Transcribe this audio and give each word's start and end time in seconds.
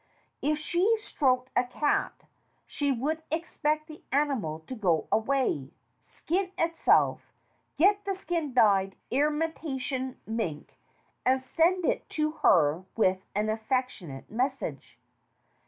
If 0.41 0.57
she 0.57 0.97
stroked 0.99 1.51
a 1.55 1.63
cat 1.63 2.23
she 2.65 2.91
would 2.91 3.21
expect 3.29 3.85
the 3.85 4.01
animal 4.11 4.61
to 4.61 4.73
go 4.73 5.07
away, 5.11 5.69
skin 5.99 6.51
itself, 6.57 7.31
get 7.77 8.03
the 8.03 8.15
skin 8.15 8.51
dyed 8.51 8.95
imitation 9.11 10.19
mink, 10.25 10.75
and 11.23 11.39
send 11.39 11.85
it 11.85 12.09
to 12.17 12.31
her 12.41 12.83
with 12.97 13.23
an 13.35 13.47
affectionate 13.49 14.27
message. 14.31 14.97